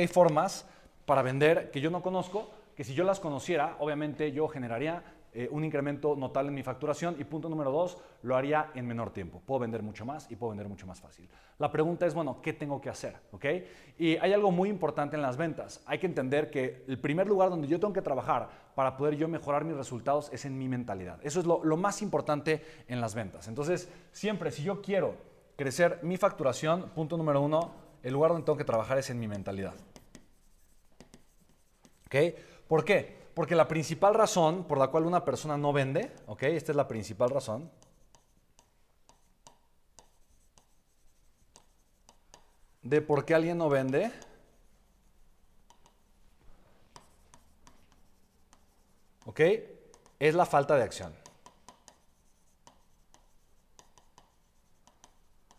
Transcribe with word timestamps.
Hay 0.00 0.06
formas 0.06 0.64
para 1.06 1.22
vender 1.22 1.72
que 1.72 1.80
yo 1.80 1.90
no 1.90 2.02
conozco, 2.02 2.48
que 2.76 2.84
si 2.84 2.94
yo 2.94 3.02
las 3.02 3.18
conociera, 3.18 3.74
obviamente 3.80 4.30
yo 4.30 4.46
generaría 4.46 5.02
eh, 5.32 5.48
un 5.50 5.64
incremento 5.64 6.14
notable 6.14 6.50
en 6.50 6.54
mi 6.54 6.62
facturación 6.62 7.16
y 7.18 7.24
punto 7.24 7.48
número 7.48 7.72
dos, 7.72 7.98
lo 8.22 8.36
haría 8.36 8.70
en 8.76 8.86
menor 8.86 9.10
tiempo. 9.10 9.42
Puedo 9.44 9.58
vender 9.58 9.82
mucho 9.82 10.04
más 10.04 10.30
y 10.30 10.36
puedo 10.36 10.50
vender 10.50 10.68
mucho 10.68 10.86
más 10.86 11.00
fácil. 11.00 11.28
La 11.58 11.72
pregunta 11.72 12.06
es, 12.06 12.14
bueno, 12.14 12.40
¿qué 12.40 12.52
tengo 12.52 12.80
que 12.80 12.88
hacer? 12.88 13.16
¿Ok? 13.32 13.44
Y 13.98 14.16
hay 14.18 14.32
algo 14.32 14.52
muy 14.52 14.68
importante 14.68 15.16
en 15.16 15.22
las 15.22 15.36
ventas. 15.36 15.82
Hay 15.84 15.98
que 15.98 16.06
entender 16.06 16.48
que 16.48 16.84
el 16.86 17.00
primer 17.00 17.26
lugar 17.26 17.50
donde 17.50 17.66
yo 17.66 17.80
tengo 17.80 17.92
que 17.92 18.00
trabajar 18.00 18.50
para 18.76 18.96
poder 18.96 19.16
yo 19.16 19.26
mejorar 19.26 19.64
mis 19.64 19.76
resultados 19.76 20.32
es 20.32 20.44
en 20.44 20.56
mi 20.56 20.68
mentalidad. 20.68 21.18
Eso 21.24 21.40
es 21.40 21.46
lo, 21.46 21.64
lo 21.64 21.76
más 21.76 22.02
importante 22.02 22.62
en 22.86 23.00
las 23.00 23.16
ventas. 23.16 23.48
Entonces, 23.48 23.90
siempre, 24.12 24.52
si 24.52 24.62
yo 24.62 24.80
quiero 24.80 25.16
crecer 25.56 25.98
mi 26.02 26.16
facturación, 26.16 26.90
punto 26.94 27.16
número 27.16 27.40
uno, 27.40 27.87
el 28.02 28.12
lugar 28.12 28.30
donde 28.30 28.44
tengo 28.44 28.56
que 28.56 28.64
trabajar 28.64 28.98
es 28.98 29.10
en 29.10 29.18
mi 29.18 29.28
mentalidad. 29.28 29.74
¿Ok? 32.06 32.16
¿Por 32.66 32.84
qué? 32.84 33.18
Porque 33.34 33.54
la 33.54 33.68
principal 33.68 34.14
razón 34.14 34.64
por 34.64 34.78
la 34.78 34.88
cual 34.88 35.06
una 35.06 35.24
persona 35.24 35.56
no 35.56 35.72
vende, 35.72 36.12
¿ok? 36.26 36.42
Esta 36.44 36.72
es 36.72 36.76
la 36.76 36.88
principal 36.88 37.30
razón. 37.30 37.70
De 42.82 43.00
por 43.02 43.24
qué 43.24 43.34
alguien 43.34 43.58
no 43.58 43.68
vende. 43.68 44.10
¿Ok? 49.26 49.40
Es 50.18 50.34
la 50.34 50.46
falta 50.46 50.76
de 50.76 50.82
acción. 50.82 51.27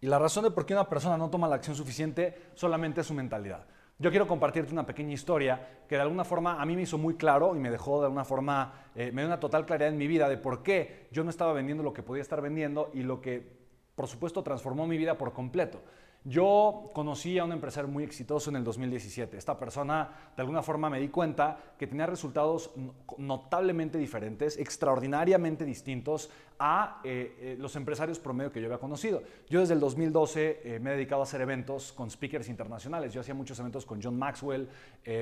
Y 0.00 0.06
la 0.06 0.18
razón 0.18 0.44
de 0.44 0.50
por 0.50 0.64
qué 0.64 0.72
una 0.72 0.88
persona 0.88 1.18
no 1.18 1.28
toma 1.28 1.48
la 1.48 1.56
acción 1.56 1.76
suficiente 1.76 2.50
solamente 2.54 3.02
es 3.02 3.06
su 3.06 3.14
mentalidad. 3.14 3.66
Yo 3.98 4.08
quiero 4.08 4.26
compartirte 4.26 4.72
una 4.72 4.86
pequeña 4.86 5.12
historia 5.12 5.82
que 5.86 5.96
de 5.96 6.00
alguna 6.00 6.24
forma 6.24 6.60
a 6.60 6.64
mí 6.64 6.74
me 6.74 6.82
hizo 6.82 6.96
muy 6.96 7.16
claro 7.16 7.54
y 7.54 7.58
me 7.58 7.70
dejó 7.70 8.00
de 8.00 8.06
alguna 8.06 8.24
forma, 8.24 8.72
eh, 8.94 9.12
me 9.12 9.20
dio 9.20 9.26
una 9.26 9.40
total 9.40 9.66
claridad 9.66 9.90
en 9.90 9.98
mi 9.98 10.06
vida 10.06 10.26
de 10.26 10.38
por 10.38 10.62
qué 10.62 11.08
yo 11.12 11.22
no 11.22 11.28
estaba 11.28 11.52
vendiendo 11.52 11.82
lo 11.82 11.92
que 11.92 12.02
podía 12.02 12.22
estar 12.22 12.40
vendiendo 12.40 12.90
y 12.94 13.02
lo 13.02 13.20
que 13.20 13.60
por 13.94 14.06
supuesto 14.06 14.42
transformó 14.42 14.86
mi 14.86 14.96
vida 14.96 15.18
por 15.18 15.34
completo. 15.34 15.82
Yo 16.24 16.90
conocí 16.92 17.38
a 17.38 17.44
un 17.44 17.52
empresario 17.52 17.88
muy 17.88 18.04
exitoso 18.04 18.50
en 18.50 18.56
el 18.56 18.64
2017. 18.64 19.38
Esta 19.38 19.58
persona, 19.58 20.32
de 20.36 20.42
alguna 20.42 20.62
forma, 20.62 20.90
me 20.90 21.00
di 21.00 21.08
cuenta 21.08 21.56
que 21.78 21.86
tenía 21.86 22.04
resultados 22.04 22.72
notablemente 23.16 23.96
diferentes, 23.96 24.58
extraordinariamente 24.58 25.64
distintos 25.64 26.30
a 26.62 27.00
eh, 27.04 27.36
eh, 27.40 27.56
los 27.58 27.74
empresarios 27.74 28.18
promedio 28.18 28.52
que 28.52 28.60
yo 28.60 28.66
había 28.66 28.76
conocido. 28.76 29.22
Yo 29.48 29.60
desde 29.60 29.72
el 29.72 29.80
2012 29.80 30.60
eh, 30.62 30.78
me 30.78 30.90
he 30.90 30.92
dedicado 30.92 31.22
a 31.22 31.24
hacer 31.24 31.40
eventos 31.40 31.90
con 31.90 32.10
speakers 32.10 32.50
internacionales. 32.50 33.14
Yo 33.14 33.22
hacía 33.22 33.32
muchos 33.32 33.58
eventos 33.58 33.86
con 33.86 34.02
John 34.02 34.18
Maxwell, 34.18 34.68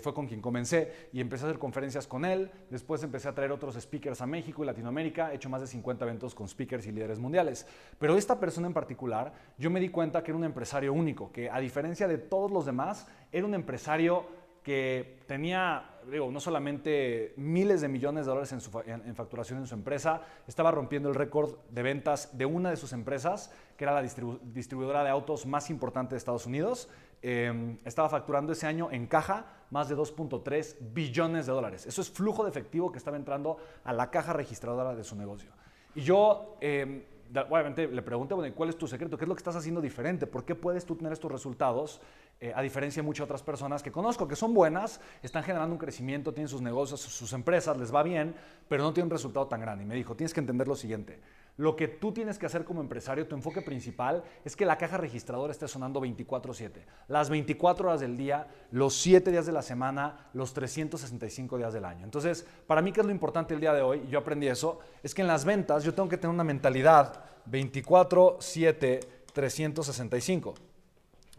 fue 0.00 0.14
con 0.14 0.28
quien 0.28 0.40
comencé 0.40 1.08
y 1.12 1.20
empecé 1.20 1.44
a 1.44 1.48
hacer 1.48 1.58
conferencias 1.58 2.06
con 2.06 2.24
él. 2.24 2.48
Después 2.70 3.02
empecé 3.02 3.28
a 3.28 3.34
traer 3.34 3.50
otros 3.50 3.74
speakers 3.74 4.20
a 4.20 4.26
México 4.26 4.62
y 4.62 4.66
Latinoamérica. 4.66 5.32
He 5.32 5.36
hecho 5.36 5.50
más 5.50 5.60
de 5.60 5.66
50 5.66 6.04
eventos 6.04 6.36
con 6.36 6.46
speakers 6.46 6.86
y 6.86 6.92
líderes 6.92 7.18
mundiales. 7.18 7.66
Pero 7.98 8.16
esta 8.16 8.38
persona 8.38 8.68
en 8.68 8.72
particular, 8.72 9.32
yo 9.58 9.70
me 9.70 9.80
di 9.80 9.88
cuenta 9.88 10.22
que 10.22 10.30
era 10.30 10.38
un 10.38 10.44
empresario 10.44 10.83
único, 10.90 11.32
que 11.32 11.50
a 11.50 11.58
diferencia 11.58 12.08
de 12.08 12.18
todos 12.18 12.50
los 12.50 12.66
demás, 12.66 13.06
era 13.32 13.46
un 13.46 13.54
empresario 13.54 14.26
que 14.64 15.18
tenía, 15.26 15.84
digo, 16.10 16.30
no 16.30 16.40
solamente 16.40 17.34
miles 17.36 17.82
de 17.82 17.88
millones 17.88 18.24
de 18.24 18.30
dólares 18.30 18.50
en, 18.52 19.14
facturación 19.14 19.58
en 19.58 19.66
su 19.66 19.74
empresa, 19.74 20.22
estaba 20.48 20.70
rompiendo 20.70 21.10
el 21.10 21.14
récord 21.14 21.58
de 21.68 21.82
ventas 21.82 22.36
de 22.36 22.46
una 22.46 22.70
de 22.70 22.78
sus 22.78 22.94
empresas, 22.94 23.52
que 23.76 23.84
era 23.84 23.92
la 23.92 24.00
distribuidora 24.02 25.04
de 25.04 25.10
autos 25.10 25.44
más 25.44 25.68
importante 25.68 26.14
de 26.14 26.18
Estados 26.18 26.46
Unidos. 26.46 26.88
Em, 27.20 27.78
estaba 27.84 28.08
facturando 28.08 28.54
ese 28.54 28.66
año 28.66 28.88
en 28.90 29.06
caja 29.06 29.44
más 29.70 29.90
de 29.90 29.96
2.3 29.96 30.76
billones 30.94 31.44
de 31.44 31.52
dólares. 31.52 31.84
Eso 31.84 32.00
es 32.00 32.10
flujo 32.10 32.42
de 32.42 32.50
efectivo 32.50 32.90
que 32.90 32.98
estaba 32.98 33.18
entrando 33.18 33.58
a 33.84 33.92
la 33.92 34.10
caja 34.10 34.32
registradora 34.32 34.94
de 34.94 35.04
su 35.04 35.14
negocio. 35.14 35.52
Y 35.94 36.00
yo... 36.00 36.56
Em, 36.62 37.02
obviamente 37.50 37.86
le 37.88 38.02
pregunté, 38.02 38.34
bueno, 38.34 38.54
¿cuál 38.54 38.68
es 38.68 38.76
tu 38.76 38.86
secreto? 38.86 39.16
¿Qué 39.16 39.24
es 39.24 39.28
lo 39.28 39.34
que 39.34 39.40
estás 39.40 39.56
haciendo 39.56 39.80
diferente? 39.80 40.26
¿Por 40.26 40.44
qué 40.44 40.54
puedes 40.54 40.84
tú 40.84 40.96
tener 40.96 41.12
estos 41.12 41.30
resultados 41.30 42.00
eh, 42.40 42.52
a 42.54 42.62
diferencia 42.62 43.02
de 43.02 43.06
muchas 43.06 43.24
otras 43.24 43.42
personas 43.42 43.82
que 43.82 43.90
conozco, 43.90 44.28
que 44.28 44.36
son 44.36 44.54
buenas, 44.54 45.00
están 45.22 45.42
generando 45.42 45.72
un 45.72 45.78
crecimiento, 45.78 46.32
tienen 46.32 46.48
sus 46.48 46.60
negocios, 46.62 47.00
sus 47.00 47.32
empresas, 47.32 47.76
les 47.76 47.94
va 47.94 48.02
bien, 48.02 48.34
pero 48.68 48.82
no 48.82 48.92
tienen 48.92 49.06
un 49.06 49.12
resultado 49.12 49.46
tan 49.46 49.60
grande? 49.60 49.84
Y 49.84 49.86
me 49.86 49.94
dijo, 49.94 50.14
tienes 50.14 50.34
que 50.34 50.40
entender 50.40 50.68
lo 50.68 50.76
siguiente. 50.76 51.20
Lo 51.56 51.76
que 51.76 51.86
tú 51.86 52.12
tienes 52.12 52.36
que 52.36 52.46
hacer 52.46 52.64
como 52.64 52.80
empresario, 52.80 53.28
tu 53.28 53.36
enfoque 53.36 53.62
principal, 53.62 54.24
es 54.44 54.56
que 54.56 54.66
la 54.66 54.76
caja 54.76 54.96
registradora 54.96 55.52
esté 55.52 55.68
sonando 55.68 56.00
24/7. 56.00 56.84
Las 57.06 57.30
24 57.30 57.88
horas 57.88 58.00
del 58.00 58.16
día, 58.16 58.48
los 58.72 58.96
7 58.96 59.30
días 59.30 59.46
de 59.46 59.52
la 59.52 59.62
semana, 59.62 60.30
los 60.32 60.52
365 60.52 61.56
días 61.56 61.72
del 61.72 61.84
año. 61.84 62.04
Entonces, 62.04 62.44
para 62.66 62.82
mí, 62.82 62.90
¿qué 62.90 63.00
es 63.00 63.06
lo 63.06 63.12
importante 63.12 63.54
el 63.54 63.60
día 63.60 63.72
de 63.72 63.82
hoy? 63.82 64.04
Yo 64.08 64.18
aprendí 64.18 64.48
eso, 64.48 64.80
es 65.02 65.14
que 65.14 65.22
en 65.22 65.28
las 65.28 65.44
ventas 65.44 65.84
yo 65.84 65.94
tengo 65.94 66.08
que 66.08 66.18
tener 66.18 66.34
una 66.34 66.42
mentalidad 66.44 67.24
24/7, 67.46 69.00
365. 69.32 70.54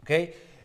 ¿Ok? 0.00 0.10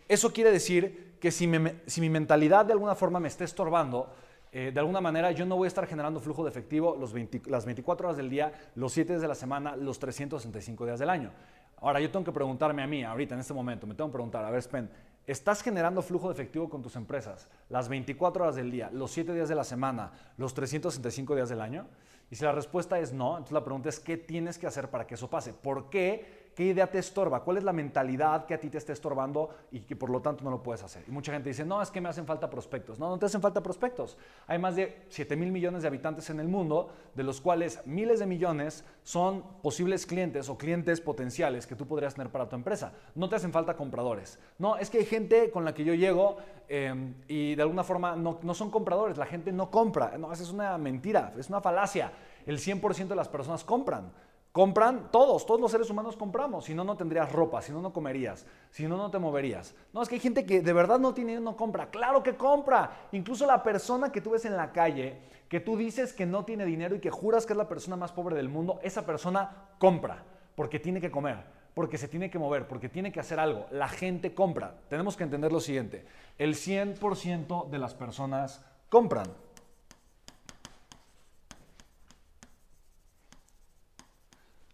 Eso 0.07 0.31
quiere 0.31 0.51
decir 0.51 1.18
que 1.19 1.29
si, 1.29 1.50
si 1.88 2.00
mi 2.01 2.09
mentalidad 2.09 2.66
de 2.66 2.73
alguna 2.73 2.95
forma 2.95 3.19
me 3.19 3.28
está 3.28 3.44
estorbando, 3.44 4.13
eh, 4.51 4.72
de 4.73 4.79
alguna 4.79 5.00
manera 5.00 5.31
yo 5.31 5.45
no 5.45 5.56
voy 5.56 5.66
a 5.66 5.69
estar 5.69 5.88
generando 5.88 6.19
flujo 6.19 6.44
de 6.44 6.50
efectivo 6.50 6.97
los 7.00 7.13
las 7.47 7.66
24 7.66 8.07
horas 8.07 8.17
del 8.17 8.29
día, 8.29 8.51
los 8.75 8.91
7 8.91 9.13
días 9.13 9.22
de 9.22 9.28
la 9.28 9.35
semana, 9.35 9.75
los 9.78 9.97
365 10.00 10.85
días 10.85 11.00
del 11.00 11.09
año. 11.09 11.31
Ahora 11.78 12.00
yo 12.00 12.12
tengo 12.12 12.25
que 12.25 12.31
preguntarme 12.31 12.84
a 12.84 12.88
mí, 12.88 13.03
ahorita 13.03 13.34
en 13.34 13.41
este 13.41 13.53
momento, 13.53 13.88
me 13.88 13.95
tengo 13.95 14.09
que 14.09 14.13
preguntar, 14.13 14.44
a 14.44 14.51
ver, 14.51 14.62
Spen, 14.62 14.89
¿estás 15.25 15.63
generando 15.63 16.01
flujo 16.01 16.28
de 16.28 16.34
efectivo 16.34 16.69
con 16.69 16.81
tus 16.81 16.95
empresas 16.95 17.47
las 17.69 17.88
24 17.88 18.44
horas 18.44 18.56
del 18.56 18.69
día, 18.69 18.89
los 18.91 19.12
7 19.12 19.34
días 19.34 19.50
de 19.50 19.56
la 19.56 19.63
semana, 19.63 20.12
los 20.38 20.53
365 20.53 21.33
días 21.33 21.50
del 21.50 21.62
año? 21.62 21.88
Y 22.29 22.35
si 22.35 22.44
la 22.44 22.51
respuesta 22.51 23.00
es 23.00 23.13
no, 23.13 23.31
entonces 23.31 23.53
la 23.53 23.63
pregunta 23.63 23.89
es, 23.89 24.00
¿qué 24.00 24.18
tienes 24.18 24.57
que 24.57 24.68
hacer 24.68 24.89
para 24.89 25.07
que 25.07 25.16
eso 25.16 25.29
pase? 25.29 25.53
¿Por 25.53 25.89
qué 25.89 26.41
¿Qué 26.56 26.66
idea 26.66 26.88
te 26.88 27.00
estorba? 27.00 27.44
¿Cuál 27.44 27.57
es 27.57 27.63
la 27.63 27.72
mentalidad 27.72 28.45
que 28.45 28.53
a 28.53 28.59
ti 28.59 28.69
te 28.69 28.78
está 28.78 28.91
estorbando 28.91 29.50
y 29.72 29.81
que 29.81 29.95
por 29.95 30.09
lo 30.09 30.22
tanto 30.22 30.44
no 30.44 30.51
lo 30.51 30.62
puedes 30.62 30.84
hacer? 30.84 31.03
Y 31.07 31.12
mucha 31.12 31.31
gente 31.31 31.47
dice, 31.47 31.63
no, 31.63 31.81
es 31.81 31.89
que 31.89 32.01
me 32.01 32.09
hacen 32.09 32.25
falta 32.25 32.50
prospectos. 32.50 33.00
No, 33.00 33.07
no 33.07 33.17
te 33.17 33.25
hacen 33.25 33.41
falta 33.41 33.63
prospectos. 33.63 34.17
Hay 34.47 34.59
más 34.59 34.75
de 34.75 35.06
7 35.07 35.38
mil 35.38 35.50
millones 35.50 35.84
de 35.84 35.88
habitantes 35.88 36.29
en 36.29 36.41
el 36.41 36.50
mundo, 36.50 36.89
de 37.16 37.23
los 37.23 37.39
cuales 37.39 37.79
miles 37.85 38.19
de 38.19 38.25
millones 38.25 38.84
son 39.03 39.44
posibles 39.62 40.06
clientes 40.06 40.50
o 40.50 40.57
clientes 40.57 41.00
potenciales 41.00 41.66
que 41.66 41.75
tú 41.75 41.88
podrías 41.88 42.16
tener 42.16 42.29
para 42.29 42.50
tu 42.50 42.57
empresa. 42.57 42.91
No 43.16 43.29
te 43.29 43.38
hacen 43.38 43.53
falta 43.53 43.78
compradores. 43.78 44.38
No, 44.59 44.75
es 44.75 44.89
que 44.89 44.97
hay 44.97 45.06
gente 45.06 45.51
con 45.51 45.63
la 45.63 45.73
que 45.73 45.85
yo 45.85 45.94
llego 45.94 46.35
em, 46.68 47.16
y 47.29 47.56
de 47.56 47.62
alguna 47.62 47.85
forma 47.85 48.18
no, 48.18 48.39
no 48.41 48.53
son 48.53 48.69
compradores. 48.69 49.18
La 49.18 49.25
gente 49.25 49.53
no 49.53 49.72
compra. 49.72 50.18
No, 50.18 50.33
esa 50.33 50.44
es 50.44 50.51
una 50.51 50.78
mentira, 50.78 51.33
es 51.38 51.47
una 51.47 51.62
falacia. 51.62 52.12
El 52.45 52.57
100% 52.59 53.07
de 53.07 53.16
las 53.16 53.29
personas 53.29 53.63
compran. 53.63 54.12
Compran 54.51 55.12
todos, 55.12 55.45
todos 55.45 55.62
los 55.62 55.72
seres 55.72 55.89
humanos 55.89 56.17
compramos, 56.17 56.66
si 56.66 56.73
no, 56.73 56.84
no 56.84 56.97
tendrías 56.97 57.31
ropa, 57.31 57.62
si 57.62 57.72
no, 57.72 57.81
no 57.81 57.94
comerías, 57.94 58.45
si 58.69 58.85
no, 58.85 58.97
no 58.97 59.09
te 59.09 59.17
moverías. 59.17 59.73
No, 59.94 60.01
es 60.01 60.09
que 60.09 60.16
hay 60.16 60.22
gente 60.22 60.45
que 60.45 60.62
de 60.62 60.73
verdad 60.73 61.00
no 61.00 61.13
tiene 61.13 61.39
no 61.39 61.56
compra, 61.56 61.89
claro 61.89 62.22
que 62.22 62.35
compra. 62.35 63.07
Incluso 63.13 63.45
la 63.45 63.63
persona 63.63 64.12
que 64.12 64.19
tú 64.19 64.31
ves 64.31 64.44
en 64.44 64.57
la 64.57 64.73
calle, 64.73 65.22
que 65.47 65.62
tú 65.62 65.78
dices 65.78 66.12
que 66.12 66.25
no 66.25 66.44
tiene 66.44 66.66
dinero 66.66 66.95
y 66.95 67.00
que 67.00 67.09
juras 67.09 67.45
que 67.45 67.53
es 67.53 67.57
la 67.57 67.69
persona 67.69 67.95
más 67.95 68.12
pobre 68.12 68.35
del 68.35 68.50
mundo, 68.50 68.81
esa 68.84 69.06
persona 69.06 69.69
compra, 69.79 70.25
porque 70.56 70.79
tiene 70.79 71.00
que 71.00 71.12
comer, 71.12 71.45
porque 71.73 71.97
se 71.97 72.09
tiene 72.09 72.29
que 72.29 72.38
mover, 72.38 72.68
porque 72.68 72.89
tiene 72.89 73.13
que 73.13 73.22
hacer 73.22 73.39
algo. 73.39 73.68
La 73.72 73.88
gente 73.88 74.33
compra. 74.33 74.75
Tenemos 74.89 75.16
que 75.16 75.23
entender 75.23 75.53
lo 75.53 75.62
siguiente, 75.62 76.03
el 76.38 76.56
100% 76.56 77.69
de 77.69 77.79
las 77.79 77.94
personas 77.94 78.66
compran. 78.89 79.28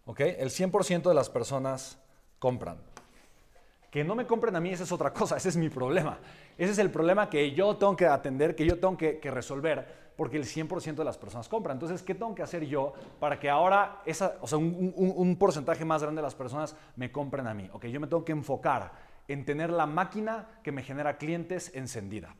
¿Ok? 0.08 0.20
El 0.20 0.48
100% 0.48 1.02
de 1.02 1.14
las 1.14 1.28
personas 1.28 1.98
compran. 2.38 2.78
Que 3.90 4.04
no 4.04 4.14
me 4.14 4.26
compren 4.26 4.56
a 4.56 4.60
mí, 4.60 4.70
esa 4.70 4.84
es 4.84 4.92
otra 4.92 5.12
cosa, 5.12 5.36
ese 5.36 5.50
es 5.50 5.56
mi 5.58 5.68
problema. 5.68 6.18
Ese 6.56 6.72
es 6.72 6.78
el 6.78 6.90
problema 6.90 7.28
que 7.28 7.52
yo 7.52 7.76
tengo 7.76 7.94
que 7.94 8.06
atender, 8.06 8.56
que 8.56 8.64
yo 8.64 8.80
tengo 8.80 8.96
que, 8.96 9.20
resolver, 9.30 9.86
porque 10.16 10.38
el 10.38 10.44
100% 10.44 10.94
de 10.94 11.04
las 11.04 11.18
personas 11.18 11.46
compran. 11.46 11.76
Entonces, 11.76 12.02
¿qué 12.02 12.14
tengo 12.14 12.34
que 12.34 12.42
hacer 12.42 12.64
yo 12.64 12.94
para 13.20 13.38
que 13.38 13.50
ahora 13.50 14.00
esa, 14.06 14.36
o 14.40 14.46
sea, 14.46 14.56
un, 14.56 15.36
porcentaje 15.38 15.84
más 15.84 16.02
grande 16.02 16.20
de 16.20 16.26
las 16.26 16.34
personas 16.34 16.74
me 16.96 17.12
compren 17.12 17.46
a 17.46 17.52
mí? 17.52 17.68
Ok, 17.74 17.84
yo 17.86 18.00
me 18.00 18.06
tengo 18.06 18.24
que 18.24 18.32
enfocar 18.32 18.92
en 19.28 19.44
tener 19.44 19.68
la 19.68 19.84
máquina 19.84 20.48
que 20.62 20.72
me 20.72 20.82
genera 20.82 21.18
clientes 21.18 21.70
encendida. 21.74 22.34